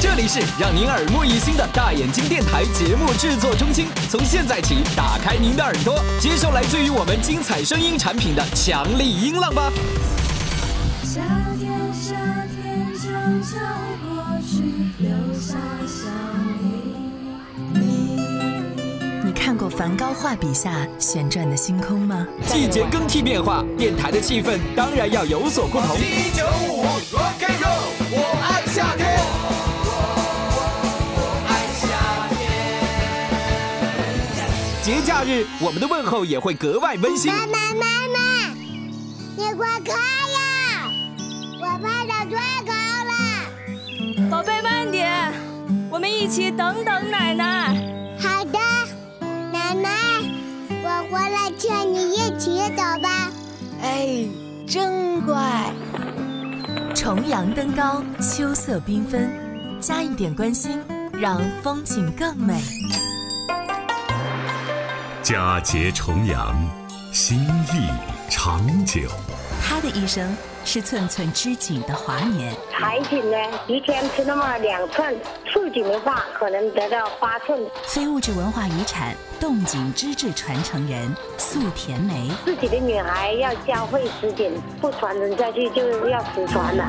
[0.00, 3.86] 这里是让您耳目一新的大眼睛电台节目制作中心。
[4.10, 9.70] 从现在起，打开您的耳朵，接受来自于我们精彩声音产品的强力音浪吧。
[11.04, 11.20] 夏
[11.58, 12.14] 天，夏
[12.56, 13.08] 天悄
[13.42, 13.58] 悄
[14.02, 14.62] 过去，
[14.98, 15.54] 留下
[15.86, 16.10] 小
[17.72, 17.82] 你。
[19.24, 22.26] 你看过梵高画笔下旋转的星空吗？
[22.48, 25.96] 季节更替变化，电台的气氛当然要有所不同。
[34.82, 37.32] 节假日，我们的问候也会格外温馨。
[37.32, 38.48] 妈妈妈妈，
[39.36, 40.90] 你快看呀！
[41.60, 42.36] 我爬得最
[42.66, 42.72] 高
[43.06, 44.28] 了。
[44.28, 45.32] 宝贝，慢点，
[45.88, 47.76] 我们一起等等奶奶。
[48.18, 48.58] 好的，
[49.52, 49.88] 奶奶，
[50.82, 53.30] 我回来牵你一起走吧。
[53.82, 54.26] 哎，
[54.66, 55.72] 真乖。
[56.92, 59.30] 重阳登高，秋色缤纷，
[59.80, 62.60] 加一点关心，让风景更美。
[65.32, 66.54] 佳节重阳，
[67.10, 67.38] 心
[67.72, 67.88] 意
[68.28, 69.00] 长久。
[69.66, 72.54] 他的一生是寸寸织锦的华年。
[72.70, 75.14] 柴锦呢，一天吃那么两寸；
[75.46, 77.58] 素锦的话，可能得到八寸。
[77.84, 82.30] 非物质文化遗产，冻锦织制传承人素田梅。
[82.44, 84.52] 自己的女孩要教会织锦，
[84.82, 86.84] 不传承下去就要失传了。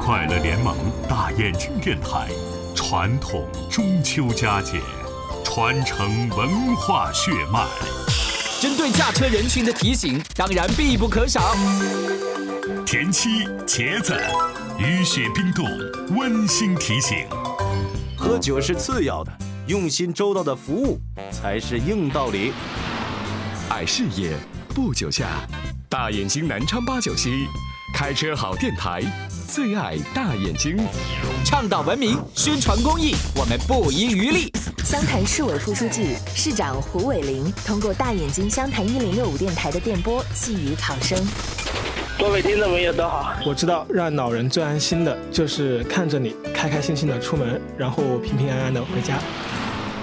[0.00, 0.76] 快乐联盟
[1.08, 2.28] 大眼睛电台，
[2.72, 4.78] 传统中秋佳节，
[5.44, 7.66] 传承文化血脉。
[8.60, 11.54] 针对驾车人群的提醒，当然必不可少。
[12.86, 14.14] 田七、茄子，
[14.78, 15.66] 雨雪冰冻，
[16.16, 17.26] 温馨提醒。
[18.16, 19.32] 喝酒是次要的，
[19.66, 21.00] 用心周到的服务
[21.32, 22.52] 才是硬道理。
[23.68, 24.36] 爱事业，
[24.74, 25.26] 不酒驾。
[25.88, 27.46] 大眼睛南昌八九七，
[27.94, 29.02] 开车好电台，
[29.48, 30.76] 最爱大眼睛。
[31.44, 34.52] 倡导文明，宣传公益，我们不遗余力。
[34.90, 41.16] 湘潭市委副书记、市长胡伟林通过大眼睛湘潭一零六五电台的电波寄予考生。
[42.18, 49.20] 各位听众朋友都好，我知道让老人最安心的就是看着你开开心心的出门，然后平平安安的回家。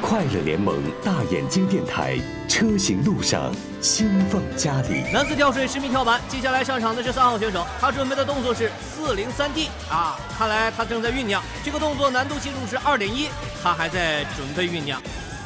[0.02, 5.03] 快乐联盟大眼睛电台，车行路上心放家里。
[5.12, 11.41] 男子跳水十米跳板，接下来上场的是三号选手，他准备的动作是四零三 D 啊，看来他正在酝酿。
[11.63, 13.30] 这个动作难度系数是二点一，
[13.62, 15.02] 他还在准备酝酿。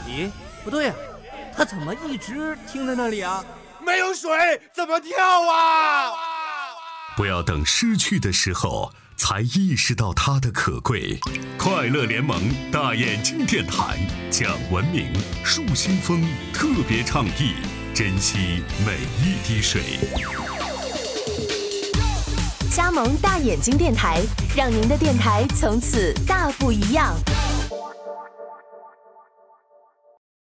[0.08, 0.30] 咦，
[0.64, 3.44] 不对呀、啊，他怎么一直停在那里啊？
[3.80, 4.30] 没有水
[4.74, 5.18] 怎么跳
[5.50, 6.14] 啊？
[7.16, 11.20] 不要等失去的时候才意识到它的可贵。
[11.58, 12.42] 快乐联盟
[12.72, 14.00] 大眼睛电台
[14.30, 15.08] 讲文明
[15.44, 16.24] 树新风
[16.54, 17.56] 特别倡议，
[17.94, 19.82] 珍惜每一滴水。
[22.72, 24.22] 加盟大眼睛电台，
[24.56, 27.14] 让您的电台从此大不一样。